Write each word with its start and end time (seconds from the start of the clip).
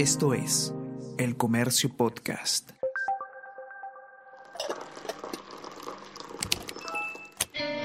Esto 0.00 0.32
es 0.32 0.72
El 1.18 1.36
Comercio 1.36 1.94
Podcast. 1.94 2.70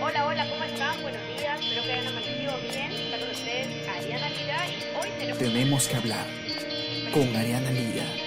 Hola, 0.01 0.25
hola, 0.25 0.49
¿cómo 0.49 0.63
están? 0.63 1.01
Buenos 1.01 1.21
días, 1.27 1.59
espero 1.59 1.83
que 1.83 1.91
hayan 1.91 2.07
amanecido 2.07 2.53
bien. 2.71 2.91
Está 2.93 3.19
con 3.19 3.29
ustedes 3.31 3.89
Ariana 3.89 4.29
Lira 4.29 4.65
y 4.65 4.95
hoy 4.97 5.09
tenemos... 5.19 5.39
Tenemos 5.39 5.87
que 5.89 5.95
hablar 5.97 6.25
con 7.13 7.35
Ariana 7.35 7.71
Lira. 7.71 8.24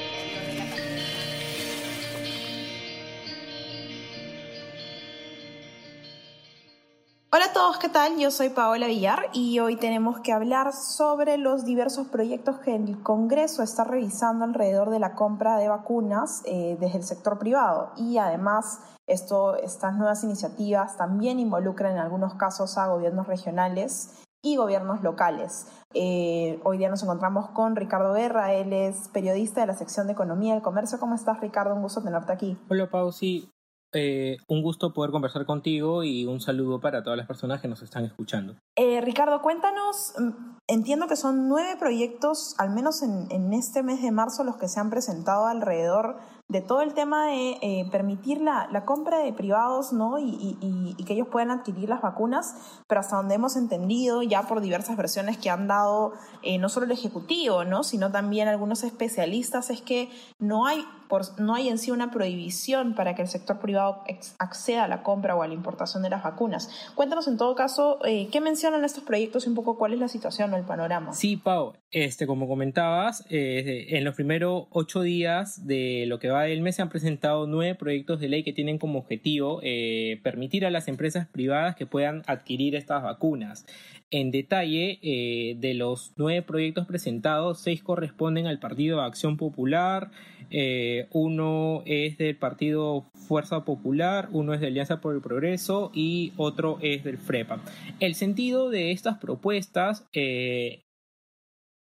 ¿Qué? 7.93 7.99
Yo 8.19 8.31
soy 8.31 8.51
Paola 8.51 8.87
Villar 8.87 9.31
y 9.33 9.61
hoy 9.61 9.77
tenemos 9.77 10.21
que 10.21 10.33
hablar 10.33 10.73
sobre 10.73 11.39
los 11.39 11.65
diversos 11.65 12.09
proyectos 12.09 12.59
que 12.59 12.75
el 12.75 13.03
Congreso 13.03 13.63
está 13.63 13.85
revisando 13.85 14.45
alrededor 14.45 14.91
de 14.91 14.99
la 14.99 15.15
compra 15.15 15.57
de 15.57 15.69
vacunas 15.69 16.43
eh, 16.45 16.77
desde 16.81 16.99
el 16.99 17.05
sector 17.05 17.39
privado 17.39 17.93
y 17.97 18.19
además 18.19 18.81
esto, 19.07 19.57
estas 19.57 19.97
nuevas 19.97 20.23
iniciativas 20.23 20.97
también 20.97 21.39
involucran 21.39 21.93
en 21.93 21.99
algunos 21.99 22.35
casos 22.35 22.77
a 22.77 22.89
gobiernos 22.89 23.27
regionales 23.27 24.23
y 24.43 24.57
gobiernos 24.57 25.03
locales. 25.03 25.67
Eh, 25.95 26.61
hoy 26.65 26.79
día 26.79 26.91
nos 26.91 27.03
encontramos 27.03 27.49
con 27.51 27.75
Ricardo 27.75 28.13
Guerra, 28.13 28.53
él 28.53 28.73
es 28.73 29.09
periodista 29.09 29.63
de 29.63 29.69
la 29.69 29.75
sección 29.75 30.07
de 30.07 30.13
Economía 30.13 30.57
y 30.57 30.61
Comercio. 30.61 30.99
¿Cómo 30.99 31.15
estás, 31.15 31.41
Ricardo? 31.41 31.75
Un 31.75 31.83
gusto 31.83 32.03
tenerte 32.03 32.33
aquí. 32.33 32.59
Hola, 32.69 32.91
Pau. 32.91 33.13
Sí, 33.13 33.51
eh, 33.95 34.37
un 34.49 34.63
gusto 34.63 34.93
poder 34.93 35.11
conversar 35.11 35.47
contigo 35.47 36.03
y 36.03 36.27
un 36.27 36.41
saludo 36.41 36.81
para 36.81 37.03
todas 37.03 37.17
las 37.17 37.27
personas 37.27 37.61
que 37.61 37.69
nos 37.69 37.83
están 37.83 38.05
escuchando. 38.05 38.55
Eh, 38.77 39.01
Ricardo, 39.01 39.41
cuéntanos, 39.41 40.13
mm, 40.19 40.57
entiendo 40.69 41.07
que 41.07 41.17
son 41.17 41.49
nueve 41.49 41.77
proyectos, 41.79 42.55
al 42.59 42.71
menos 42.71 43.03
en, 43.03 43.27
en, 43.31 43.53
este 43.55 43.83
mes 43.83 44.03
de 44.03 44.11
marzo, 44.11 44.45
los 44.45 44.57
que 44.57 44.69
se 44.69 44.81
han 44.81 44.91
presentado 44.91 45.47
alrededor 45.47 46.19
de 46.49 46.63
todo 46.63 46.81
el 46.81 46.95
tema 46.95 47.27
de 47.27 47.59
eh, 47.61 47.87
permitir 47.93 48.41
la, 48.41 48.69
la, 48.73 48.87
compra 48.87 49.19
de 49.19 49.35
privados 49.35 49.93
¿no? 49.93 50.19
Y, 50.19 50.57
y, 50.63 50.97
y, 50.97 51.05
que 51.05 51.13
ellos 51.13 51.29
puedan 51.31 51.51
adquirir 51.51 51.91
las 51.91 52.01
vacunas, 52.01 52.55
pero 52.87 53.03
hasta 53.03 53.17
donde 53.17 53.35
hemos 53.35 53.55
entendido 53.57 54.23
ya 54.23 54.45
por 54.45 54.63
diversas 54.63 54.97
versiones 54.97 55.37
que 55.37 55.51
han 55.51 55.69
dado 55.69 56.15
eh, 56.43 56.57
no 56.57 56.71
solo 56.71 56.87
el 56.87 56.93
Ejecutivo, 56.93 57.65
¿no? 57.65 57.83
sino 57.83 58.11
también 58.11 58.49
algunos 58.49 58.83
especialistas, 58.83 59.69
es 59.69 59.83
que 59.83 60.09
no 60.39 60.67
hay, 60.67 60.87
por, 61.09 61.39
no 61.39 61.55
hay 61.55 61.69
en 61.69 61.77
sí 61.77 61.91
una 61.91 62.11
prohibición 62.11 62.95
para 62.95 63.15
que 63.15 63.23
el 63.23 63.29
sector 63.29 63.59
privado 63.59 64.03
acceda 64.39 64.85
a 64.85 64.89
la 64.89 65.03
compra 65.03 65.37
o 65.37 65.43
a 65.43 65.49
la 65.49 65.55
importación 65.55 66.03
de 66.03 66.09
las 66.09 66.23
vacunas. 66.23 66.71
Cuéntanos 66.95 67.29
en 67.29 67.37
todo 67.37 67.55
caso, 67.55 67.99
eh, 68.07 68.29
¿qué 68.33 68.41
mencionan 68.41 68.85
estos 68.87 69.05
proyectos 69.05 69.45
y 69.45 69.51
un 69.51 69.55
poco 69.55 69.77
cuál 69.77 69.93
es 69.93 70.01
la 70.01 70.09
situación 70.09 70.53
o 70.55 70.57
el 70.57 70.65
panorama? 70.65 71.13
Sí, 71.13 71.37
Pau, 71.37 71.75
este, 71.91 72.27
como 72.27 72.49
comentabas, 72.49 73.25
eh, 73.29 73.87
en 73.91 74.05
los 74.05 74.15
primeros 74.15 74.67
ocho 74.71 75.03
días 75.03 75.67
de 75.67 76.05
lo 76.07 76.19
que 76.19 76.31
va 76.31 76.38
del 76.43 76.63
mes 76.63 76.77
se 76.77 76.83
han 76.83 76.89
presentado 76.89 77.47
nueve 77.47 77.75
proyectos 77.75 78.21
de 78.21 78.29
ley 78.29 78.43
que 78.43 78.53
tienen 78.53 78.79
como 78.79 78.99
objetivo 78.99 79.61
eh, 79.63 80.21
permitir 80.23 80.65
a 80.67 80.71
las 80.71 80.89
empresas 80.89 81.27
privadas 81.27 81.77
que 81.77 81.87
puedan 81.87 82.23
adquirir 82.27 82.75
estas 82.75 83.03
vacunas. 83.03 83.67
En 84.11 84.31
detalle, 84.31 84.99
eh, 85.03 85.57
de 85.59 85.75
los 85.75 86.13
nueve 86.17 86.43
proyectos 86.43 86.87
presentados, 86.87 87.61
seis 87.61 87.83
corresponden 87.83 88.47
al 88.47 88.59
Partido 88.59 89.03
Acción 89.03 89.37
Popular, 89.37 90.11
eh, 90.51 91.09
uno 91.13 91.83
es 91.85 92.17
del 92.17 92.37
Partido 92.37 93.11
Fuerza 93.15 93.65
Popular, 93.67 94.29
uno 94.33 94.55
es 94.55 94.61
de 94.61 94.69
Alianza 94.69 95.01
por 95.01 95.15
el 95.15 95.21
Progreso 95.21 95.91
y 95.93 96.33
otro 96.39 96.79
es 96.81 97.05
del 97.05 97.19
FREPA. 97.19 97.61
El 98.01 98.15
sentido 98.15 98.71
de 98.71 98.93
estas 98.93 99.19
propuestas 99.19 100.07
eh, 100.15 100.85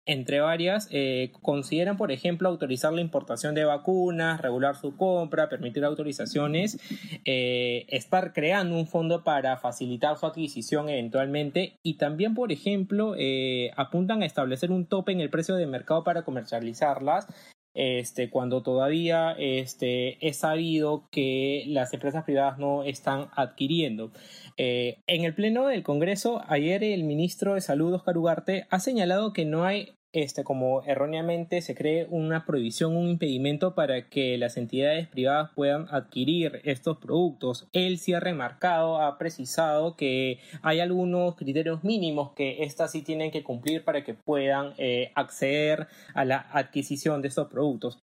entre 0.04 0.40
varias, 0.40 0.88
eh, 0.90 1.32
consideran, 1.42 1.96
por 1.96 2.10
ejemplo, 2.10 2.48
autorizar 2.48 2.92
la 2.92 3.00
importación 3.00 3.54
de 3.54 3.64
vacunas, 3.64 4.40
regular 4.40 4.76
su 4.76 4.96
compra, 4.96 5.48
permitir 5.48 5.84
autorizaciones, 5.84 6.78
eh, 7.24 7.86
estar 7.88 8.32
creando 8.32 8.76
un 8.76 8.86
fondo 8.86 9.22
para 9.22 9.56
facilitar 9.58 10.16
su 10.16 10.26
adquisición 10.26 10.88
eventualmente 10.88 11.78
y 11.82 11.94
también, 11.98 12.34
por 12.34 12.50
ejemplo, 12.50 13.14
eh, 13.16 13.70
apuntan 13.76 14.22
a 14.22 14.26
establecer 14.26 14.72
un 14.72 14.86
tope 14.86 15.12
en 15.12 15.20
el 15.20 15.30
precio 15.30 15.54
de 15.54 15.66
mercado 15.66 16.02
para 16.02 16.22
comercializarlas 16.22 17.28
este, 17.74 18.30
cuando 18.30 18.62
todavía 18.62 19.32
este, 19.38 20.26
es 20.26 20.38
sabido 20.38 21.08
que 21.10 21.64
las 21.68 21.92
empresas 21.92 22.24
privadas 22.24 22.58
no 22.58 22.82
están 22.84 23.28
adquiriendo. 23.34 24.12
Eh, 24.56 24.98
en 25.06 25.24
el 25.24 25.34
Pleno 25.34 25.66
del 25.66 25.82
Congreso, 25.82 26.42
ayer 26.48 26.84
el 26.84 27.04
ministro 27.04 27.54
de 27.54 27.60
Salud, 27.60 27.94
Oscar 27.94 28.18
Ugarte, 28.18 28.66
ha 28.70 28.80
señalado 28.80 29.32
que 29.32 29.44
no 29.44 29.64
hay 29.64 29.94
este, 30.12 30.44
como 30.44 30.82
erróneamente 30.84 31.62
se 31.62 31.74
cree 31.74 32.06
una 32.10 32.44
prohibición, 32.44 32.96
un 32.96 33.08
impedimento 33.08 33.74
para 33.74 34.08
que 34.08 34.36
las 34.36 34.56
entidades 34.56 35.08
privadas 35.08 35.50
puedan 35.54 35.86
adquirir 35.90 36.60
estos 36.64 36.98
productos. 36.98 37.68
Él 37.72 37.98
sí 37.98 38.12
ha 38.12 38.20
remarcado, 38.20 39.00
ha 39.00 39.18
precisado 39.18 39.96
que 39.96 40.40
hay 40.62 40.80
algunos 40.80 41.36
criterios 41.36 41.82
mínimos 41.82 42.32
que 42.32 42.62
éstas 42.64 42.92
sí 42.92 43.02
tienen 43.02 43.30
que 43.30 43.42
cumplir 43.42 43.84
para 43.84 44.04
que 44.04 44.14
puedan 44.14 44.74
eh, 44.78 45.12
acceder 45.14 45.88
a 46.14 46.24
la 46.24 46.46
adquisición 46.52 47.22
de 47.22 47.28
estos 47.28 47.48
productos. 47.48 47.98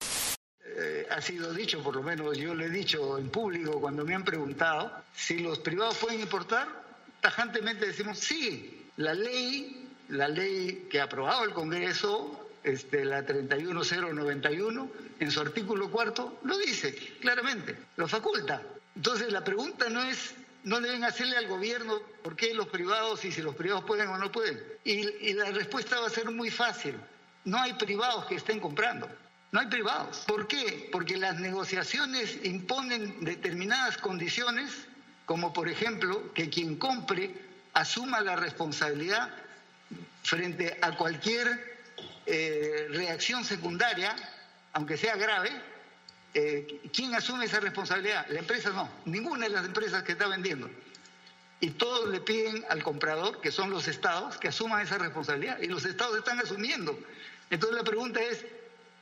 Eh, 0.65 1.05
ha 1.09 1.21
sido 1.21 1.53
dicho, 1.53 1.83
por 1.83 1.95
lo 1.95 2.01
menos 2.01 2.37
yo 2.37 2.55
lo 2.55 2.63
he 2.63 2.69
dicho 2.69 3.17
en 3.17 3.29
público 3.29 3.79
cuando 3.81 4.05
me 4.05 4.15
han 4.15 4.23
preguntado, 4.23 4.91
si 5.13 5.39
los 5.39 5.59
privados 5.59 5.97
pueden 5.97 6.21
importar, 6.21 6.67
tajantemente 7.21 7.85
decimos 7.85 8.17
sí, 8.17 8.87
la 8.97 9.13
ley 9.13 9.88
la 10.09 10.27
ley 10.27 10.87
que 10.89 10.99
ha 10.99 11.03
aprobado 11.05 11.43
el 11.43 11.53
Congreso, 11.53 12.49
este, 12.63 13.05
la 13.05 13.25
31091, 13.25 14.89
en 15.19 15.31
su 15.31 15.39
artículo 15.39 15.89
cuarto, 15.89 16.39
lo 16.43 16.57
dice 16.57 16.93
claramente, 17.21 17.77
lo 17.97 18.07
faculta. 18.07 18.61
Entonces 18.95 19.31
la 19.31 19.43
pregunta 19.43 19.89
no 19.89 20.03
es, 20.03 20.33
no 20.63 20.81
deben 20.81 21.03
hacerle 21.03 21.37
al 21.37 21.47
gobierno 21.47 21.99
por 22.23 22.35
qué 22.35 22.53
los 22.53 22.67
privados 22.67 23.23
y 23.23 23.31
si 23.31 23.41
los 23.41 23.55
privados 23.55 23.85
pueden 23.85 24.09
o 24.09 24.17
no 24.17 24.31
pueden. 24.31 24.61
Y, 24.83 25.29
y 25.29 25.33
la 25.33 25.51
respuesta 25.51 25.99
va 25.99 26.07
a 26.07 26.11
ser 26.11 26.29
muy 26.31 26.49
fácil. 26.49 26.95
No 27.45 27.59
hay 27.59 27.73
privados 27.73 28.25
que 28.25 28.35
estén 28.35 28.59
comprando. 28.59 29.07
No 29.51 29.59
hay 29.59 29.67
privados. 29.67 30.23
¿Por 30.27 30.47
qué? 30.47 30.89
Porque 30.91 31.17
las 31.17 31.39
negociaciones 31.39 32.37
imponen 32.43 33.23
determinadas 33.23 33.97
condiciones, 33.97 34.71
como 35.25 35.53
por 35.53 35.69
ejemplo 35.69 36.33
que 36.33 36.49
quien 36.49 36.75
compre 36.75 37.33
asuma 37.73 38.21
la 38.21 38.35
responsabilidad 38.35 39.31
frente 40.23 40.77
a 40.81 40.95
cualquier 40.95 41.79
eh, 42.25 42.88
reacción 42.91 43.44
secundaria, 43.44 44.16
aunque 44.73 44.97
sea 44.97 45.16
grave, 45.16 45.50
eh, 46.33 46.81
¿quién 46.94 47.16
asume 47.16 47.45
esa 47.45 47.59
responsabilidad? 47.59 48.27
La 48.29 48.39
empresa 48.39 48.69
no, 48.69 48.89
ninguna 49.05 49.45
de 49.47 49.53
las 49.53 49.66
empresas 49.66 50.03
que 50.03 50.11
está 50.11 50.27
vendiendo. 50.27 50.69
Y 51.61 51.72
todos 51.72 52.09
le 52.09 52.22
piden 52.22 52.63
al 52.69 52.83
comprador, 52.83 53.41
que 53.41 53.51
son 53.51 53.69
los 53.69 53.88
estados, 53.88 54.38
que 54.38 54.47
asuman 54.47 54.81
esa 54.81 54.97
responsabilidad. 54.97 55.59
Y 55.59 55.67
los 55.67 55.83
estados 55.85 56.17
están 56.17 56.39
asumiendo. 56.39 56.97
Entonces 57.50 57.77
la 57.77 57.83
pregunta 57.83 58.21
es, 58.21 58.45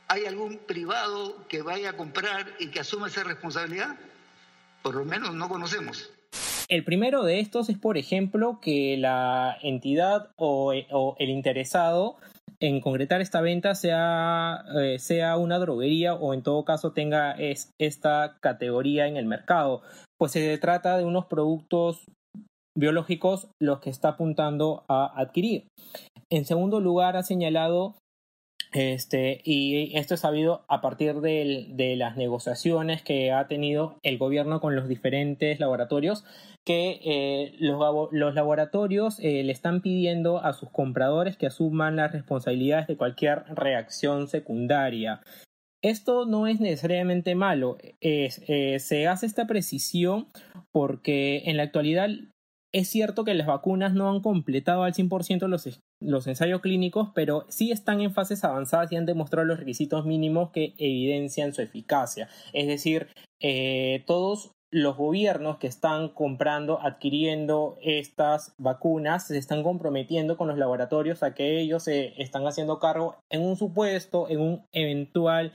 ¿hay 0.08 0.25
algún 0.25 0.58
privado 0.58 1.46
que 1.50 1.62
vaya 1.62 1.92
a 1.92 1.94
comprar 1.94 2.56
y 2.59 2.69
que 2.69 2.80
asuma 2.80 3.08
esa 3.08 3.24
responsabilidad? 3.24 3.96
Por 4.81 4.96
lo 4.96 5.06
menos 5.06 5.36
no 5.36 5.50
conocemos. 5.50 6.09
El 6.70 6.84
primero 6.84 7.24
de 7.24 7.40
estos 7.40 7.70
es, 7.70 7.78
por 7.78 7.98
ejemplo, 7.98 8.60
que 8.62 8.98
la 8.98 9.58
entidad 9.62 10.32
o, 10.36 10.74
o 10.92 11.16
el 11.18 11.30
interesado 11.30 12.18
en 12.60 12.82
concretar 12.82 13.22
esta 13.22 13.42
venta 13.42 13.76
sea, 13.76 14.64
eh, 14.82 15.00
sea 15.00 15.38
una 15.38 15.60
droguería 15.60 16.16
o 16.16 16.34
en 16.34 16.42
todo 16.42 16.66
caso 16.66 16.92
tenga 16.92 17.32
es, 17.32 17.72
esta 17.80 18.38
categoría 18.40 19.08
en 19.08 19.18
el 19.18 19.26
mercado, 19.26 19.82
pues 20.18 20.32
se 20.32 20.58
trata 20.58 20.98
de 20.98 21.06
unos 21.06 21.26
productos 21.26 22.06
biológicos 22.76 23.48
los 23.62 23.80
que 23.80 23.90
está 23.90 24.10
apuntando 24.10 24.84
a 24.88 25.20
adquirir. 25.20 25.68
En 26.30 26.46
segundo 26.46 26.80
lugar, 26.80 27.16
ha 27.16 27.24
señalado 27.24 27.96
este, 28.74 29.42
y 29.44 29.98
esto 29.98 30.14
es 30.14 30.19
sabido 30.19 30.66
a 30.68 30.81
partir 30.81 31.16
de, 31.22 31.68
de, 31.69 31.96
las 31.96 32.18
negociaciones 32.18 33.02
que 33.02 33.31
ha 33.31 33.48
tenido 33.48 34.00
el 34.04 34.18
gobierno 34.18 34.60
con 34.60 34.75
los 34.75 34.88
diferentes 34.88 35.60
laboratorios, 35.60 36.25
que 36.66 37.00
eh, 37.06 37.56
los, 37.60 37.80
los, 38.12 38.36
laboratorios 38.36 39.19
eh, 39.19 39.44
le 39.44 39.54
están 39.54 39.81
pidiendo 39.81 40.44
a 40.44 40.52
sus 40.52 40.69
compradores 40.69 41.38
que 41.38 41.48
asuman 41.48 41.96
las 41.96 42.12
responsabilidades 42.12 42.88
de 42.88 42.98
cualquier 42.98 43.46
reacción 43.56 44.28
secundaria. 44.28 45.22
Esto 45.81 46.25
no 46.25 46.48
es 46.48 46.60
necesariamente 46.60 47.36
malo, 47.36 47.78
es, 48.02 48.44
eh, 48.48 48.80
se 48.80 49.08
hace 49.08 49.28
esta 49.28 49.48
precisión 49.48 50.28
porque 50.72 51.44
en 51.46 51.56
la 51.56 51.63
actualidad 51.63 52.10
es 52.79 52.89
cierto 52.89 53.24
que 53.24 53.33
las 53.33 53.47
vacunas 53.47 53.94
no 53.94 54.09
han 54.09 54.21
completado 54.21 54.83
al 54.83 54.94
100% 54.94 55.47
los, 55.47 55.81
los 56.00 56.27
ensayos 56.27 56.62
clínicos, 56.62 57.09
pero 57.15 57.45
sí 57.50 57.71
están 57.71 58.01
en 58.01 58.13
fases 58.13 58.44
avanzadas 58.44 58.91
y 58.91 58.95
han 58.95 59.06
demostrado 59.06 59.45
los 59.45 59.59
requisitos 59.59 60.06
mínimos 60.06 60.51
que 60.51 60.74
evidencian 60.77 61.53
su 61.53 61.62
eficacia. 61.62 62.29
Es 62.53 62.68
decir, 62.68 63.07
eh, 63.41 64.03
todos 64.06 64.51
los 64.69 64.97
gobiernos 64.97 65.57
que 65.57 65.68
están 65.68 66.09
comprando, 66.09 66.81
adquiriendo 66.81 67.77
estas 67.81 68.53
vacunas, 68.57 69.27
se 69.27 69.38
están 69.38 69.63
comprometiendo 69.63 70.35
con 70.38 70.50
los 70.50 70.57
laboratorios 70.57 71.24
a 71.24 71.33
que 71.33 71.59
ellos 71.59 71.83
se 71.83 72.21
están 72.21 72.45
haciendo 72.45 72.79
cargo 72.79 73.15
en 73.31 73.44
un 73.44 73.56
supuesto, 73.56 74.29
en 74.29 74.41
un 74.41 74.65
eventual 74.74 75.53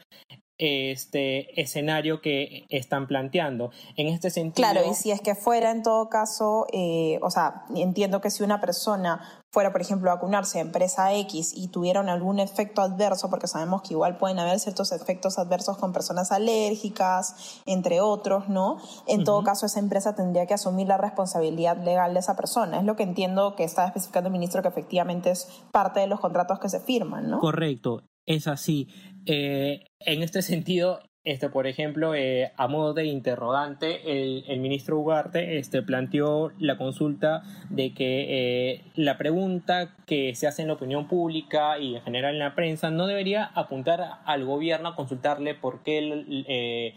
este 0.58 1.60
escenario 1.60 2.20
que 2.20 2.66
están 2.68 3.06
planteando. 3.06 3.70
En 3.96 4.06
este 4.06 4.30
sentido. 4.30 4.68
Claro, 4.68 4.88
y 4.88 4.94
si 4.94 5.10
es 5.10 5.20
que 5.20 5.34
fuera 5.34 5.70
en 5.70 5.82
todo 5.82 6.08
caso, 6.08 6.66
eh, 6.72 7.18
o 7.22 7.30
sea, 7.30 7.64
entiendo 7.74 8.20
que 8.20 8.30
si 8.30 8.42
una 8.42 8.60
persona 8.60 9.42
fuera, 9.52 9.70
por 9.70 9.82
ejemplo, 9.82 10.10
a 10.10 10.14
vacunarse 10.14 10.58
a 10.58 10.62
empresa 10.62 11.12
X 11.14 11.52
y 11.54 11.68
tuvieron 11.68 12.08
algún 12.08 12.38
efecto 12.38 12.80
adverso, 12.80 13.28
porque 13.28 13.46
sabemos 13.46 13.82
que 13.82 13.92
igual 13.92 14.16
pueden 14.16 14.38
haber 14.38 14.58
ciertos 14.58 14.92
efectos 14.92 15.38
adversos 15.38 15.76
con 15.76 15.92
personas 15.92 16.32
alérgicas, 16.32 17.60
entre 17.66 18.00
otros, 18.00 18.48
¿no? 18.48 18.78
En 19.06 19.24
todo 19.24 19.44
caso, 19.44 19.66
esa 19.66 19.78
empresa 19.78 20.14
tendría 20.14 20.46
que 20.46 20.54
asumir 20.54 20.86
la 20.88 20.96
responsabilidad 20.96 21.76
legal 21.76 22.14
de 22.14 22.20
esa 22.20 22.34
persona. 22.34 22.78
Es 22.78 22.84
lo 22.84 22.96
que 22.96 23.02
entiendo 23.02 23.54
que 23.54 23.64
está 23.64 23.86
especificando 23.86 24.28
el 24.28 24.32
ministro, 24.32 24.62
que 24.62 24.68
efectivamente 24.68 25.30
es 25.30 25.46
parte 25.70 26.00
de 26.00 26.06
los 26.06 26.20
contratos 26.20 26.58
que 26.58 26.70
se 26.70 26.80
firman, 26.80 27.28
¿no? 27.28 27.38
Correcto, 27.38 28.04
es 28.24 28.46
así. 28.46 28.88
Eh, 29.26 29.84
en 30.06 30.22
este 30.22 30.42
sentido, 30.42 31.00
este, 31.24 31.48
por 31.48 31.68
ejemplo, 31.68 32.16
eh, 32.16 32.52
a 32.56 32.66
modo 32.66 32.94
de 32.94 33.06
interrogante, 33.06 34.10
el, 34.10 34.58
ministro 34.58 34.98
Ugarte 34.98 35.58
este, 35.58 35.82
planteó 35.82 36.50
la 36.58 36.76
consulta 36.76 37.42
de 37.70 37.94
que 37.94 38.72
eh, 38.72 38.84
la 38.96 39.18
pregunta 39.18 39.96
que 40.06 40.34
se 40.34 40.48
hace 40.48 40.62
en 40.62 40.68
la 40.68 40.74
opinión 40.74 41.06
pública 41.06 41.78
y 41.78 41.94
en 41.94 42.02
general 42.02 42.34
en 42.34 42.40
la 42.40 42.56
prensa 42.56 42.90
no 42.90 43.06
debería 43.06 43.44
apuntar 43.54 44.00
al 44.24 44.44
gobierno 44.44 44.88
a 44.88 44.96
consultarle 44.96 45.54
por 45.54 45.84
qué 45.84 45.98
el, 45.98 46.96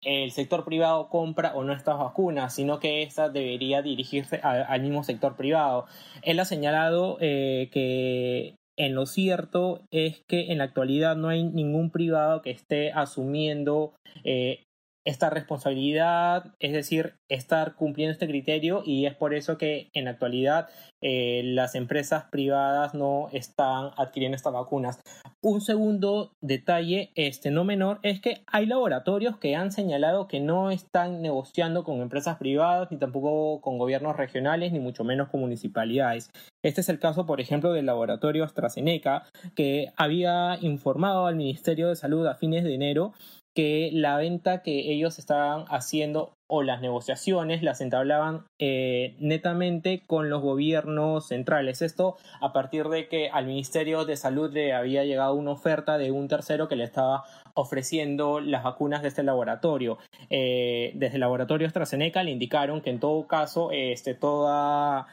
el 0.00 0.30
sector 0.30 0.64
privado 0.64 1.10
compra 1.10 1.52
o 1.54 1.62
no 1.62 1.74
estas 1.74 1.98
vacunas, 1.98 2.54
sino 2.54 2.80
que 2.80 3.02
esta 3.02 3.28
debería 3.28 3.82
dirigirse 3.82 4.40
al 4.42 4.80
mismo 4.80 5.04
sector 5.04 5.36
privado. 5.36 5.84
Él 6.22 6.40
ha 6.40 6.46
señalado 6.46 7.18
que 7.18 8.54
en 8.80 8.94
lo 8.94 9.06
cierto 9.06 9.82
es 9.90 10.22
que 10.26 10.52
en 10.52 10.58
la 10.58 10.64
actualidad 10.64 11.16
no 11.16 11.28
hay 11.28 11.44
ningún 11.44 11.90
privado 11.90 12.40
que 12.40 12.50
esté 12.50 12.92
asumiendo 12.92 13.92
eh, 14.24 14.64
esta 15.10 15.28
responsabilidad, 15.28 16.54
es 16.60 16.72
decir, 16.72 17.14
estar 17.28 17.74
cumpliendo 17.74 18.12
este 18.12 18.28
criterio 18.28 18.82
y 18.84 19.06
es 19.06 19.14
por 19.14 19.34
eso 19.34 19.58
que 19.58 19.90
en 19.92 20.04
la 20.04 20.12
actualidad 20.12 20.68
eh, 21.02 21.42
las 21.44 21.74
empresas 21.74 22.24
privadas 22.30 22.94
no 22.94 23.28
están 23.32 23.90
adquiriendo 23.96 24.36
estas 24.36 24.52
vacunas. 24.52 25.00
Un 25.42 25.60
segundo 25.62 26.32
detalle, 26.40 27.10
este 27.16 27.50
no 27.50 27.64
menor, 27.64 27.98
es 28.02 28.20
que 28.20 28.42
hay 28.46 28.66
laboratorios 28.66 29.36
que 29.38 29.56
han 29.56 29.72
señalado 29.72 30.28
que 30.28 30.38
no 30.38 30.70
están 30.70 31.22
negociando 31.22 31.82
con 31.82 32.00
empresas 32.00 32.36
privadas 32.36 32.88
ni 32.90 32.98
tampoco 32.98 33.60
con 33.62 33.78
gobiernos 33.78 34.16
regionales 34.16 34.70
ni 34.70 34.78
mucho 34.78 35.02
menos 35.02 35.28
con 35.28 35.40
municipalidades. 35.40 36.30
Este 36.62 36.82
es 36.82 36.88
el 36.88 36.98
caso, 36.98 37.26
por 37.26 37.40
ejemplo, 37.40 37.72
del 37.72 37.86
laboratorio 37.86 38.44
AstraZeneca, 38.44 39.24
que 39.56 39.92
había 39.96 40.58
informado 40.60 41.26
al 41.26 41.36
Ministerio 41.36 41.88
de 41.88 41.96
Salud 41.96 42.26
a 42.26 42.34
fines 42.34 42.64
de 42.64 42.74
enero 42.74 43.12
que 43.54 43.90
la 43.92 44.16
venta 44.16 44.62
que 44.62 44.92
ellos 44.92 45.18
estaban 45.18 45.64
haciendo 45.68 46.32
o 46.46 46.62
las 46.62 46.80
negociaciones 46.80 47.62
las 47.62 47.80
entablaban 47.80 48.44
eh, 48.58 49.14
netamente 49.20 50.02
con 50.06 50.30
los 50.30 50.42
gobiernos 50.42 51.28
centrales. 51.28 51.80
Esto 51.80 52.16
a 52.40 52.52
partir 52.52 52.88
de 52.88 53.08
que 53.08 53.30
al 53.30 53.46
Ministerio 53.46 54.04
de 54.04 54.16
Salud 54.16 54.52
le 54.52 54.72
había 54.72 55.04
llegado 55.04 55.34
una 55.34 55.52
oferta 55.52 55.96
de 55.96 56.10
un 56.10 56.26
tercero 56.26 56.68
que 56.68 56.76
le 56.76 56.84
estaba 56.84 57.24
ofreciendo 57.54 58.40
las 58.40 58.64
vacunas 58.64 59.02
de 59.02 59.08
este 59.08 59.22
laboratorio. 59.22 59.98
Eh, 60.28 60.92
desde 60.94 61.14
el 61.14 61.20
laboratorio 61.20 61.66
AstraZeneca 61.66 62.22
le 62.24 62.32
indicaron 62.32 62.80
que 62.80 62.90
en 62.90 62.98
todo 63.00 63.26
caso 63.28 63.70
este, 63.70 64.14
toda 64.14 65.06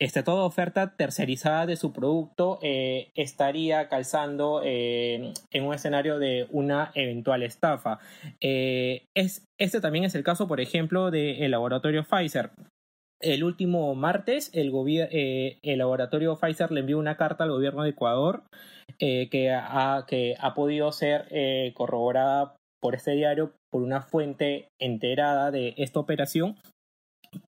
este, 0.00 0.22
toda 0.22 0.44
oferta 0.44 0.94
tercerizada 0.96 1.66
de 1.66 1.76
su 1.76 1.92
producto 1.92 2.60
eh, 2.62 3.10
estaría 3.16 3.88
calzando 3.88 4.62
eh, 4.64 5.32
en 5.50 5.64
un 5.64 5.74
escenario 5.74 6.20
de 6.20 6.46
una 6.50 6.92
eventual 6.94 7.42
estafa. 7.42 7.98
Eh, 8.40 9.06
es, 9.16 9.44
este 9.58 9.80
también 9.80 10.04
es 10.04 10.14
el 10.14 10.22
caso, 10.22 10.46
por 10.46 10.60
ejemplo, 10.60 11.10
del 11.10 11.50
laboratorio 11.50 12.04
Pfizer. 12.04 12.50
El 13.20 13.42
último 13.42 13.96
martes, 13.96 14.50
el, 14.54 14.72
el, 15.10 15.78
laboratorio 15.78 16.36
Pfizer 16.36 16.70
le 16.70 16.80
envió 16.80 16.98
una 16.98 17.16
carta 17.16 17.42
al 17.42 17.50
gobierno 17.50 17.82
de 17.82 17.90
Ecuador 17.90 18.44
que, 18.96 19.50
ha, 19.52 20.04
que 20.06 20.36
ha 20.38 20.54
podido 20.54 20.92
ser 20.92 21.26
corroborada 21.74 22.54
por 22.80 22.94
este 22.94 23.12
diario 23.12 23.52
por 23.72 23.82
una 23.82 24.02
fuente 24.02 24.68
enterada 24.80 25.50
de 25.50 25.74
esta 25.76 25.98
operación 25.98 26.56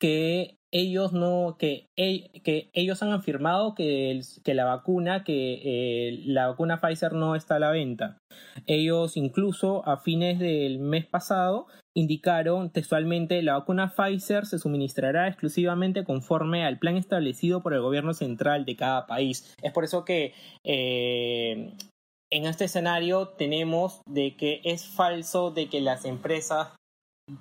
que 0.00 0.56
ellos 0.72 1.12
no, 1.12 1.56
que, 1.58 1.88
que 1.96 2.70
ellos 2.72 3.02
han 3.02 3.12
afirmado 3.12 3.74
que, 3.74 4.20
que 4.44 4.54
la 4.54 4.64
vacuna, 4.64 5.24
que 5.24 5.60
eh, 5.64 6.22
la 6.26 6.48
vacuna 6.48 6.80
Pfizer 6.80 7.12
no 7.12 7.34
está 7.34 7.56
a 7.56 7.60
la 7.60 7.70
venta. 7.70 8.18
Ellos 8.66 9.16
incluso 9.16 9.86
a 9.88 9.98
fines 9.98 10.38
del 10.38 10.78
mes 10.78 11.06
pasado 11.06 11.66
indicaron 11.94 12.70
textualmente 12.70 13.42
la 13.42 13.58
vacuna 13.58 13.92
Pfizer 13.94 14.46
se 14.46 14.58
suministrará 14.58 15.26
exclusivamente 15.26 16.04
conforme 16.04 16.64
al 16.64 16.78
plan 16.78 16.96
establecido 16.96 17.62
por 17.62 17.74
el 17.74 17.80
gobierno 17.80 18.14
central 18.14 18.64
de 18.64 18.76
cada 18.76 19.06
país. 19.06 19.56
Es 19.62 19.72
por 19.72 19.84
eso 19.84 20.04
que 20.04 20.34
eh, 20.64 21.72
en 22.30 22.46
este 22.46 22.66
escenario 22.66 23.28
tenemos 23.28 24.02
de 24.06 24.36
que 24.36 24.60
es 24.64 24.86
falso 24.86 25.50
de 25.50 25.68
que 25.68 25.80
las 25.80 26.04
empresas 26.04 26.68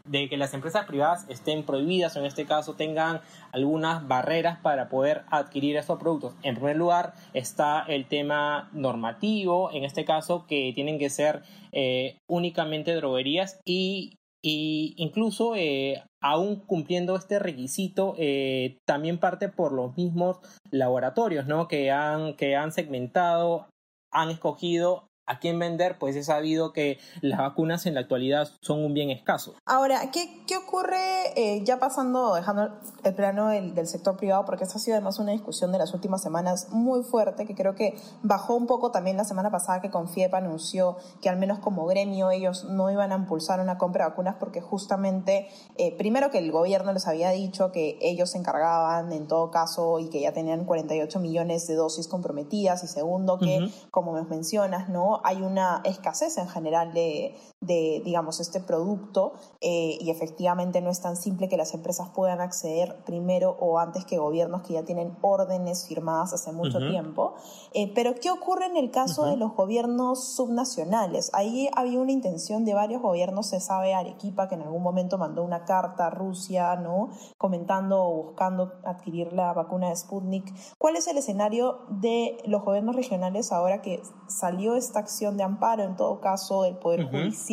de 0.05 0.29
que 0.29 0.37
las 0.37 0.53
empresas 0.53 0.85
privadas 0.85 1.25
estén 1.29 1.63
prohibidas 1.63 2.15
o 2.15 2.19
en 2.19 2.25
este 2.25 2.45
caso 2.45 2.73
tengan 2.75 3.21
algunas 3.51 4.07
barreras 4.07 4.59
para 4.59 4.89
poder 4.89 5.23
adquirir 5.29 5.75
estos 5.77 5.99
productos. 5.99 6.35
En 6.43 6.55
primer 6.55 6.77
lugar 6.77 7.13
está 7.33 7.83
el 7.87 8.07
tema 8.07 8.69
normativo, 8.73 9.71
en 9.71 9.83
este 9.83 10.05
caso 10.05 10.45
que 10.47 10.71
tienen 10.73 10.99
que 10.99 11.09
ser 11.09 11.43
eh, 11.71 12.17
únicamente 12.27 12.95
droguerías 12.95 13.59
y, 13.65 14.15
incluso 14.41 15.53
eh, 15.55 16.01
aún 16.21 16.61
cumpliendo 16.65 17.17
este 17.17 17.39
requisito 17.39 18.15
eh, 18.17 18.77
también 18.85 19.19
parte 19.19 19.49
por 19.49 19.73
los 19.73 19.97
mismos 19.97 20.37
laboratorios 20.71 21.45
¿no? 21.45 21.67
que, 21.67 21.91
han, 21.91 22.35
que 22.35 22.55
han 22.55 22.71
segmentado 22.71 23.67
han 24.11 24.29
escogido 24.29 25.08
a 25.29 25.39
quién 25.39 25.59
vender, 25.59 25.97
pues 25.99 26.15
es 26.15 26.25
sabido 26.25 26.73
que 26.73 26.97
las 27.21 27.39
vacunas 27.39 27.85
en 27.85 27.93
la 27.93 28.01
actualidad 28.01 28.49
son 28.61 28.83
un 28.83 28.95
bien 28.95 29.11
escaso. 29.11 29.53
Ahora, 29.65 30.09
¿qué, 30.11 30.43
qué 30.47 30.57
ocurre 30.57 30.97
eh, 31.35 31.63
ya 31.63 31.77
pasando, 31.77 32.33
dejando 32.33 32.69
el 33.03 33.13
plano 33.13 33.49
del, 33.49 33.75
del, 33.75 33.85
sector 33.85 34.17
privado? 34.17 34.43
Porque 34.45 34.63
esta 34.63 34.77
ha 34.77 34.79
sido 34.79 34.95
además 34.97 35.19
una 35.19 35.31
discusión 35.31 35.71
de 35.71 35.77
las 35.77 35.93
últimas 35.93 36.23
semanas 36.23 36.69
muy 36.71 37.03
fuerte, 37.03 37.45
que 37.45 37.53
creo 37.53 37.75
que 37.75 37.95
bajó 38.23 38.55
un 38.55 38.65
poco 38.65 38.91
también 38.91 39.17
la 39.17 39.23
semana 39.23 39.51
pasada 39.51 39.81
que 39.81 39.91
Confiepa 39.91 40.37
anunció 40.37 40.97
que 41.21 41.29
al 41.29 41.37
menos 41.37 41.59
como 41.59 41.85
gremio 41.85 42.31
ellos 42.31 42.65
no 42.65 42.89
iban 42.89 43.11
a 43.11 43.15
impulsar 43.15 43.59
una 43.59 43.77
compra 43.77 44.05
de 44.05 44.09
vacunas 44.09 44.35
porque 44.39 44.61
justamente, 44.61 45.47
eh, 45.77 45.95
primero 45.95 46.31
que 46.31 46.39
el 46.39 46.51
gobierno 46.51 46.91
les 46.91 47.07
había 47.07 47.29
dicho 47.29 47.71
que 47.71 47.99
ellos 48.01 48.31
se 48.31 48.39
encargaban 48.39 49.13
en 49.13 49.27
todo 49.27 49.51
caso 49.51 49.99
y 49.99 50.09
que 50.09 50.21
ya 50.21 50.33
tenían 50.33 50.65
48 50.65 51.19
millones 51.19 51.67
de 51.67 51.75
dosis 51.75 52.07
comprometidas 52.07 52.83
y 52.83 52.87
segundo 52.87 53.37
que, 53.37 53.69
como 53.91 54.13
me 54.13 54.23
mencionas, 54.23 54.89
¿no? 54.89 55.18
Hay 55.23 55.41
una 55.41 55.81
escasez 55.83 56.37
en 56.37 56.47
general 56.47 56.93
de, 56.93 57.35
de 57.61 58.01
digamos, 58.05 58.39
este 58.39 58.61
producto 58.61 59.33
eh, 59.59 59.97
y 59.99 60.09
efectivamente 60.09 60.79
no 60.81 60.89
es 60.89 61.01
tan 61.01 61.17
simple 61.17 61.49
que 61.49 61.57
las 61.57 61.73
empresas 61.73 62.09
puedan 62.09 62.39
acceder 62.39 63.03
primero 63.05 63.57
o 63.59 63.79
antes 63.79 64.05
que 64.05 64.17
gobiernos 64.17 64.61
que 64.63 64.73
ya 64.73 64.83
tienen 64.83 65.17
órdenes 65.21 65.85
firmadas 65.87 66.33
hace 66.33 66.53
mucho 66.53 66.79
tiempo. 66.79 67.35
Eh, 67.73 67.91
pero, 67.93 68.15
¿qué 68.15 68.31
ocurre 68.31 68.65
en 68.65 68.77
el 68.77 68.91
caso 68.91 69.25
de 69.25 69.35
los 69.35 69.55
gobiernos 69.55 70.23
subnacionales? 70.23 71.29
Ahí 71.33 71.69
había 71.75 71.99
una 71.99 72.13
intención 72.13 72.63
de 72.63 72.73
varios 72.73 73.01
gobiernos, 73.01 73.47
se 73.47 73.59
sabe 73.59 73.93
Arequipa, 73.93 74.47
que 74.47 74.55
en 74.55 74.61
algún 74.61 74.81
momento 74.81 75.17
mandó 75.17 75.43
una 75.43 75.65
carta 75.65 76.07
a 76.07 76.09
Rusia, 76.09 76.77
¿no? 76.77 77.09
Comentando 77.37 78.01
o 78.01 78.23
buscando 78.23 78.71
adquirir 78.85 79.33
la 79.33 79.53
vacuna 79.53 79.89
de 79.89 79.95
Sputnik. 79.97 80.53
¿Cuál 80.77 80.95
es 80.95 81.07
el 81.07 81.17
escenario 81.17 81.79
de 81.89 82.37
los 82.45 82.63
gobiernos 82.63 82.95
regionales 82.95 83.51
ahora 83.51 83.81
que 83.81 84.01
salió 84.27 84.75
esta 84.75 85.03
de 85.19 85.43
amparo, 85.43 85.83
en 85.83 85.95
todo 85.95 86.21
caso, 86.21 86.63
del 86.63 86.77
Poder 86.77 87.09
Judicial. 87.09 87.48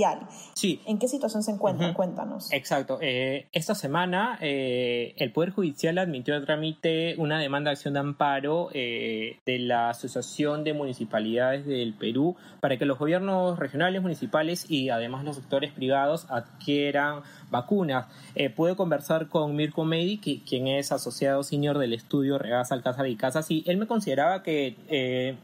Sí. 0.54 0.80
¿En 0.86 0.98
qué 0.98 1.08
situación 1.08 1.42
se 1.42 1.50
encuentra? 1.52 1.92
Cuéntanos. 1.94 2.52
Exacto. 2.52 2.98
Eh, 3.00 3.46
esta 3.52 3.74
semana 3.74 4.38
eh, 4.40 5.14
el 5.16 5.32
Poder 5.32 5.50
Judicial 5.50 5.98
admitió 5.98 6.36
a 6.36 6.44
trámite 6.44 7.14
una 7.18 7.38
demanda 7.38 7.70
de 7.70 7.74
acción 7.74 7.94
de 7.94 8.00
amparo 8.00 8.68
eh, 8.72 9.38
de 9.46 9.58
la 9.58 9.90
Asociación 9.90 10.64
de 10.64 10.74
Municipalidades 10.74 11.66
del 11.66 11.94
Perú 11.94 12.36
para 12.60 12.76
que 12.76 12.84
los 12.84 12.98
gobiernos 12.98 13.58
regionales, 13.58 14.02
municipales 14.02 14.70
y 14.70 14.90
además 14.90 15.24
los 15.24 15.36
sectores 15.36 15.72
privados 15.72 16.26
adquieran 16.30 17.22
vacunas. 17.50 18.06
pude 18.54 18.76
conversar 18.76 19.28
con 19.28 19.54
Mirko 19.56 19.84
Medi, 19.84 20.18
quien 20.18 20.66
es 20.66 20.92
asociado 20.92 21.42
senior 21.42 21.78
del 21.78 21.92
estudio 21.92 22.38
Regas 22.38 22.72
Alcázar 22.72 23.06
y 23.06 23.16
Casas, 23.16 23.50
y 23.50 23.64
él 23.66 23.76
me 23.76 23.86
consideraba 23.86 24.42
que 24.42 25.36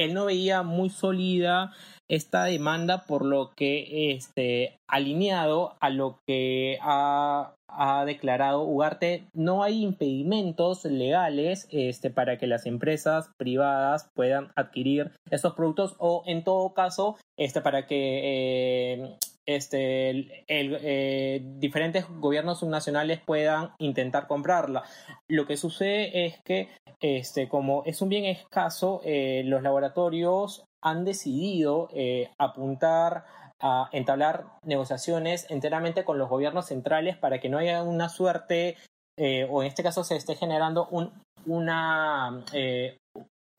él 0.00 0.14
no 0.14 0.24
veía 0.24 0.62
muy 0.62 0.88
sólida 0.88 1.72
esta 2.08 2.44
demanda 2.44 3.04
por 3.06 3.24
lo 3.24 3.52
que 3.54 4.12
este 4.12 4.76
alineado 4.88 5.76
a 5.80 5.90
lo 5.90 6.18
que 6.26 6.78
ha, 6.82 7.54
ha, 7.68 8.04
declarado 8.04 8.62
Ugarte. 8.62 9.28
No 9.32 9.62
hay 9.62 9.84
impedimentos 9.84 10.84
legales 10.84 11.68
este 11.70 12.10
para 12.10 12.36
que 12.38 12.48
las 12.48 12.66
empresas 12.66 13.30
privadas 13.36 14.10
puedan 14.14 14.50
adquirir 14.56 15.12
estos 15.30 15.54
productos 15.54 15.94
o 15.98 16.24
en 16.26 16.42
todo 16.42 16.74
caso 16.74 17.16
este 17.38 17.60
para 17.60 17.86
que 17.86 17.94
eh, 18.94 19.16
este, 19.56 20.44
eh, 20.48 21.40
diferentes 21.58 22.06
gobiernos 22.08 22.60
subnacionales 22.60 23.20
puedan 23.20 23.72
intentar 23.78 24.26
comprarla. 24.26 24.82
Lo 25.28 25.46
que 25.46 25.56
sucede 25.56 26.26
es 26.26 26.40
que, 26.44 26.68
este, 27.00 27.48
como 27.48 27.82
es 27.86 28.02
un 28.02 28.08
bien 28.08 28.24
escaso, 28.24 29.00
eh, 29.04 29.42
los 29.44 29.62
laboratorios 29.62 30.64
han 30.82 31.04
decidido 31.04 31.88
eh, 31.92 32.30
apuntar 32.38 33.24
a 33.60 33.88
entablar 33.92 34.46
negociaciones 34.64 35.46
enteramente 35.50 36.04
con 36.04 36.18
los 36.18 36.30
gobiernos 36.30 36.66
centrales 36.66 37.16
para 37.18 37.40
que 37.40 37.50
no 37.50 37.58
haya 37.58 37.82
una 37.82 38.08
suerte, 38.08 38.76
o 39.50 39.62
en 39.62 39.68
este 39.68 39.82
caso 39.82 40.02
se 40.02 40.16
esté 40.16 40.34
generando 40.34 40.88
un, 40.90 41.12
una, 41.44 42.42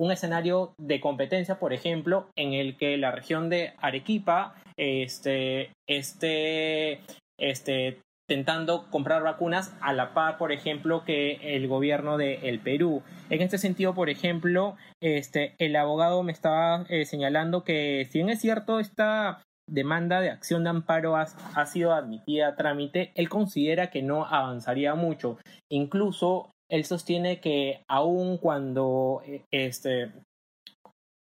un 0.01 0.11
escenario 0.11 0.73
de 0.79 0.99
competencia, 0.99 1.59
por 1.59 1.73
ejemplo, 1.73 2.27
en 2.35 2.53
el 2.53 2.75
que 2.75 2.97
la 2.97 3.11
región 3.11 3.49
de 3.49 3.73
Arequipa 3.77 4.55
este, 4.75 5.73
esté 5.87 7.01
este, 7.37 8.01
intentando 8.27 8.89
comprar 8.89 9.21
vacunas 9.21 9.75
a 9.79 9.93
la 9.93 10.15
par, 10.15 10.39
por 10.39 10.51
ejemplo, 10.51 11.03
que 11.05 11.55
el 11.55 11.67
gobierno 11.67 12.17
de 12.17 12.49
el 12.49 12.59
Perú. 12.59 13.03
En 13.29 13.43
este 13.43 13.59
sentido, 13.59 13.93
por 13.93 14.09
ejemplo, 14.09 14.75
este, 15.03 15.53
el 15.59 15.75
abogado 15.75 16.23
me 16.23 16.31
estaba 16.31 16.83
eh, 16.89 17.05
señalando 17.05 17.63
que 17.63 18.07
si 18.09 18.17
bien 18.17 18.29
es 18.29 18.41
cierto 18.41 18.79
esta 18.79 19.43
demanda 19.69 20.19
de 20.19 20.31
acción 20.31 20.63
de 20.63 20.71
amparo 20.71 21.15
ha, 21.15 21.27
ha, 21.53 21.65
sido 21.67 21.93
admitida 21.93 22.47
a 22.47 22.55
trámite, 22.55 23.11
él 23.13 23.29
considera 23.29 23.91
que 23.91 24.01
no 24.01 24.25
avanzaría 24.25 24.95
mucho. 24.95 25.37
Incluso 25.69 26.49
él 26.71 26.85
sostiene 26.85 27.41
que 27.41 27.83
aun 27.87 28.37
cuando 28.37 29.21
eh, 29.25 29.43
este, 29.51 30.11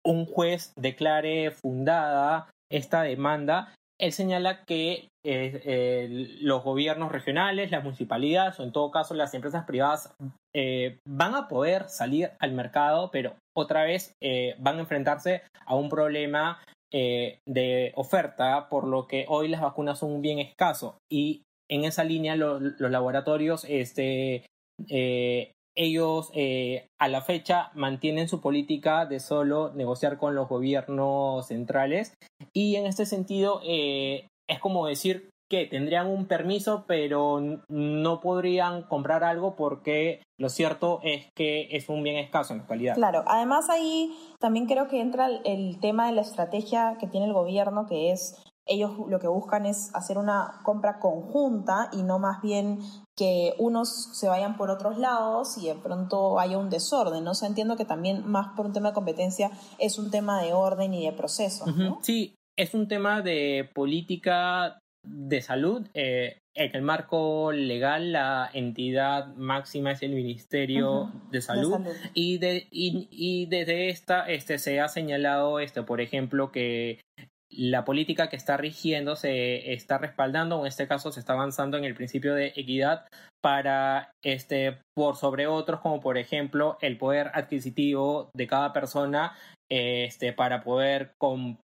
un 0.04 0.24
juez 0.24 0.72
declare 0.76 1.50
fundada 1.50 2.50
esta 2.72 3.02
demanda, 3.02 3.74
él 4.00 4.12
señala 4.12 4.64
que 4.64 5.08
eh, 5.24 6.38
los 6.40 6.64
gobiernos 6.64 7.12
regionales, 7.12 7.70
las 7.70 7.84
municipalidades 7.84 8.58
o 8.58 8.64
en 8.64 8.72
todo 8.72 8.90
caso 8.90 9.14
las 9.14 9.34
empresas 9.34 9.64
privadas 9.66 10.14
eh, 10.54 10.98
van 11.06 11.34
a 11.34 11.46
poder 11.46 11.88
salir 11.88 12.32
al 12.40 12.52
mercado, 12.52 13.10
pero 13.12 13.34
otra 13.54 13.84
vez 13.84 14.12
van 14.58 14.78
a 14.78 14.80
enfrentarse 14.80 15.42
a 15.64 15.76
un 15.76 15.88
problema 15.88 16.60
de 16.92 17.92
oferta, 17.96 18.68
por 18.68 18.86
lo 18.86 19.06
que 19.06 19.26
hoy 19.28 19.48
las 19.48 19.60
vacunas 19.60 19.98
son 19.98 20.20
bien 20.22 20.38
escaso. 20.38 20.98
Y 21.10 21.42
en 21.68 21.84
esa 21.84 22.04
línea 22.04 22.36
los 22.36 22.78
laboratorios 22.78 23.64
este, 23.68 24.44
eh, 24.88 25.52
ellos 25.76 26.30
eh, 26.34 26.88
a 27.00 27.08
la 27.08 27.20
fecha 27.20 27.70
mantienen 27.74 28.28
su 28.28 28.40
política 28.40 29.06
de 29.06 29.20
solo 29.20 29.72
negociar 29.74 30.18
con 30.18 30.34
los 30.34 30.48
gobiernos 30.48 31.48
centrales 31.48 32.14
y 32.52 32.76
en 32.76 32.86
este 32.86 33.06
sentido 33.06 33.60
eh, 33.64 34.28
es 34.48 34.60
como 34.60 34.86
decir 34.86 35.30
que 35.50 35.66
tendrían 35.66 36.06
un 36.06 36.26
permiso 36.26 36.84
pero 36.86 37.40
no 37.68 38.20
podrían 38.20 38.82
comprar 38.84 39.24
algo 39.24 39.56
porque 39.56 40.22
lo 40.38 40.48
cierto 40.48 41.00
es 41.02 41.26
que 41.34 41.68
es 41.72 41.88
un 41.88 42.02
bien 42.02 42.16
escaso 42.16 42.52
en 42.52 42.58
la 42.58 42.62
actualidad. 42.62 42.94
Claro, 42.94 43.24
además 43.26 43.68
ahí 43.68 44.16
también 44.38 44.66
creo 44.66 44.88
que 44.88 45.00
entra 45.00 45.28
el 45.44 45.80
tema 45.80 46.06
de 46.06 46.12
la 46.12 46.22
estrategia 46.22 46.96
que 46.98 47.08
tiene 47.08 47.26
el 47.26 47.32
gobierno 47.32 47.86
que 47.86 48.12
es 48.12 48.42
ellos 48.66 48.92
lo 49.08 49.18
que 49.20 49.28
buscan 49.28 49.66
es 49.66 49.94
hacer 49.94 50.18
una 50.18 50.60
compra 50.62 50.98
conjunta 50.98 51.90
y 51.92 52.02
no 52.02 52.18
más 52.18 52.40
bien 52.42 52.78
que 53.16 53.54
unos 53.58 54.16
se 54.18 54.28
vayan 54.28 54.56
por 54.56 54.70
otros 54.70 54.98
lados 54.98 55.58
y 55.58 55.68
de 55.68 55.74
pronto 55.74 56.40
haya 56.40 56.58
un 56.58 56.70
desorden, 56.70 57.24
¿no? 57.24 57.32
O 57.32 57.46
entiendo 57.46 57.76
que 57.76 57.84
también 57.84 58.26
más 58.26 58.56
por 58.56 58.66
un 58.66 58.72
tema 58.72 58.88
de 58.88 58.94
competencia 58.94 59.50
es 59.78 59.98
un 59.98 60.10
tema 60.10 60.42
de 60.42 60.52
orden 60.52 60.94
y 60.94 61.04
de 61.04 61.12
proceso, 61.12 61.64
Sí, 62.02 62.34
es 62.56 62.74
un 62.74 62.88
tema 62.88 63.22
de 63.22 63.70
política 63.74 64.78
de 65.04 65.42
salud. 65.42 65.86
Eh, 65.94 66.38
en 66.56 66.74
el 66.74 66.82
marco 66.82 67.50
legal, 67.52 68.12
la 68.12 68.48
entidad 68.52 69.34
máxima 69.34 69.92
es 69.92 70.02
el 70.02 70.12
Ministerio 70.12 71.10
de, 71.30 71.40
salud, 71.42 71.80
Y, 72.14 72.38
de, 72.38 72.68
y, 72.70 73.08
y 73.10 73.46
desde 73.46 73.88
esta 73.88 74.28
este, 74.30 74.58
se 74.58 74.80
ha 74.80 74.88
señalado, 74.88 75.58
este, 75.58 75.82
por 75.82 76.00
ejemplo, 76.00 76.52
que 76.52 77.00
la 77.56 77.84
política 77.84 78.28
que 78.28 78.36
está 78.36 78.56
rigiendo 78.56 79.16
se 79.16 79.72
está 79.72 79.98
respaldando, 79.98 80.58
o 80.58 80.60
en 80.60 80.68
este 80.68 80.88
caso 80.88 81.12
se 81.12 81.20
está 81.20 81.34
avanzando 81.34 81.76
en 81.76 81.84
el 81.84 81.94
principio 81.94 82.34
de 82.34 82.52
equidad 82.56 83.06
para 83.42 84.10
este 84.22 84.78
por 84.94 85.16
sobre 85.16 85.46
otros, 85.46 85.80
como 85.80 86.00
por 86.00 86.16
ejemplo 86.16 86.78
el 86.80 86.96
poder 86.96 87.30
adquisitivo 87.34 88.30
de 88.34 88.46
cada 88.46 88.72
persona 88.72 89.34
este, 89.70 90.32
para 90.32 90.62
poder, 90.62 91.14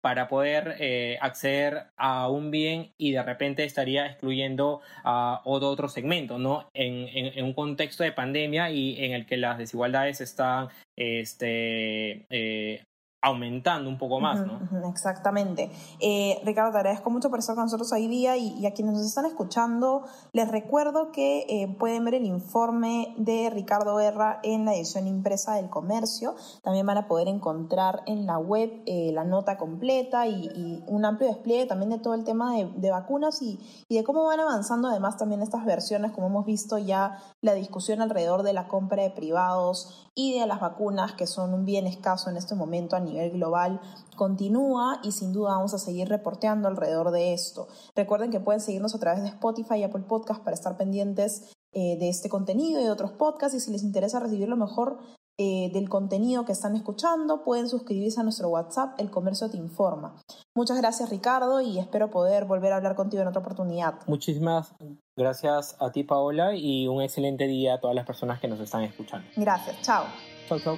para 0.01 0.27
poder 0.29 0.75
eh, 0.79 1.17
acceder 1.22 1.88
a 1.98 2.29
un 2.29 2.50
bien 2.50 2.91
y 2.98 3.12
de 3.12 3.24
repente 3.24 3.65
estaría 3.65 4.08
excluyendo 4.08 4.81
a 5.03 5.41
otro, 5.46 5.89
segmento, 5.89 6.38
¿no? 6.38 6.69
En, 6.74 7.08
en, 7.08 7.43
un 7.43 7.53
contexto 7.53 8.03
de 8.03 8.12
pandemia 8.12 8.72
y 8.72 9.03
en 9.03 9.12
el 9.12 9.25
que 9.25 9.38
las 9.38 9.58
desigualdades 9.58 10.22
están 10.22 10.69
este, 10.98 12.25
eh, 12.29 12.84
aumentando 13.21 13.89
un 13.89 13.97
poco 13.97 14.19
más, 14.21 14.39
¿no? 14.45 14.89
exactamente. 14.89 15.71
Eh, 15.99 16.39
Ricardo, 16.45 16.71
te 16.71 16.77
agradezco 16.77 17.09
mucho 17.09 17.29
por 17.29 17.39
estar 17.39 17.55
con 17.55 17.65
nosotros 17.65 17.91
hoy 17.91 18.07
día 18.07 18.38
y, 18.38 18.65
a 18.65 18.73
quienes 18.73 18.93
nos 18.93 19.05
están 19.05 19.25
escuchando, 19.25 20.05
les 20.31 20.49
recuerdo 20.49 21.11
que 21.11 21.45
eh, 21.49 21.75
pueden 21.77 22.05
ver 22.05 22.13
el 22.13 22.25
informe 22.25 23.13
de 23.17 23.49
Ricardo 23.49 23.97
Guerra 23.97 24.39
en 24.43 24.63
la 24.63 24.73
edición 24.73 25.07
impresa 25.07 25.55
del 25.55 25.69
comercio. 25.69 26.35
También 26.63 26.85
van 26.85 26.97
a 26.97 27.07
poder 27.07 27.27
encontrar 27.27 28.03
en 28.05 28.25
la 28.25 28.38
web 28.38 28.71
eh, 28.85 29.11
la 29.13 29.25
nota 29.25 29.57
completa 29.57 30.27
y, 30.27 30.49
un 30.88 31.05
amplio 31.05 31.29
despliegue 31.29 31.65
también 31.65 31.89
de 31.89 31.99
todo 31.99 32.13
el 32.13 32.23
tema 32.23 32.55
de, 32.55 32.71
de 32.75 32.91
vacunas 32.91 33.41
y, 33.41 33.59
y, 33.89 33.97
de 33.97 34.03
cómo 34.03 34.25
van 34.25 34.39
avanzando 34.39 34.88
además 34.88 35.17
también 35.17 35.41
estas 35.41 35.65
versiones, 35.65 36.11
como 36.11 36.27
hemos 36.27 36.45
visto 36.45 36.77
ya 36.77 37.17
la 37.41 37.53
discusión 37.53 38.01
alrededor 38.01 38.43
de 38.43 38.53
la 38.53 38.67
compra 38.67 39.03
de 39.03 39.09
privados 39.09 40.09
y 40.15 40.38
de 40.39 40.45
las 40.47 40.59
vacunas, 40.59 41.13
que 41.13 41.27
son 41.27 41.53
un 41.53 41.65
bien 41.65 41.88
escaso 41.88 42.29
en 42.29 42.38
este 42.38 42.55
momento 42.55 42.95
a 42.95 42.99
nivel 43.10 43.32
global, 43.32 43.82
continúa 44.16 45.00
y 45.04 45.12
sin 45.12 45.34
duda 45.34 45.56
vamos 45.56 45.74
a 45.74 45.80
seguir 45.80 46.08
reporteando 46.08 46.68
alrededor 46.68 47.12
de 47.12 47.34
esto. 47.34 47.68
Recuerden 47.96 48.32
que 48.32 48.39
pueden 48.39 48.62
seguirnos 48.62 48.96
a 48.96 49.00
través 49.00 49.22
de 49.22 49.30
Spotify 49.30 49.75
y 49.75 49.84
Apple 49.84 50.04
Podcast 50.08 50.44
para 50.44 50.56
estar 50.56 50.78
pendientes 50.78 51.51
eh, 51.74 51.98
de 52.00 52.10
este 52.10 52.30
contenido 52.30 52.80
y 52.80 52.84
de 52.84 52.92
otros 52.92 53.12
podcasts 53.12 53.56
y 53.56 53.60
si 53.60 53.72
les 53.72 53.84
interesa 53.84 54.20
recibir 54.20 54.48
lo 54.48 54.58
mejor 54.58 54.98
eh, 55.42 55.70
del 55.72 55.88
contenido 55.88 56.44
que 56.44 56.51
están 56.51 56.75
escuchando, 56.75 57.46
pueden 57.46 57.70
suscribirse 57.70 58.20
a 58.20 58.24
nuestro 58.24 58.50
WhatsApp, 58.50 59.00
El 59.00 59.10
Comercio 59.10 59.50
Te 59.50 59.56
Informa. 59.56 60.22
Muchas 60.54 60.78
gracias 60.78 61.10
Ricardo 61.10 61.62
y 61.62 61.80
espero 61.80 62.10
poder 62.10 62.44
volver 62.44 62.74
a 62.74 62.75
hablar 62.75 62.94
contigo 62.96 63.22
en 63.22 63.30
otra 63.30 63.39
oportunidad. 63.39 64.00
Muchísimas 64.06 64.74
gracias 65.16 65.78
a 65.80 65.94
ti 65.94 66.04
Paola 66.04 66.56
y 66.56 66.89
un 66.89 67.01
excelente 67.01 67.48
día 67.48 67.75
a 67.75 67.80
todas 67.80 67.96
las 67.96 68.06
personas 68.06 68.42
que 68.42 68.50
nos 68.50 68.60
están 68.60 68.84
escuchando. 68.84 69.30
Gracias, 69.38 69.82
chao. 69.82 70.04
Chao, 70.50 70.60
chao. 70.60 70.78